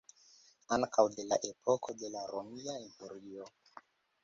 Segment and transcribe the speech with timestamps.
[0.77, 3.49] Ankaŭ de la epoko de la Romia Imperio.